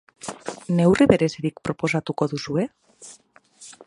Neurri 0.77 1.05
berezirik 1.11 1.61
proposatuko 1.69 2.29
duzue? 2.33 2.67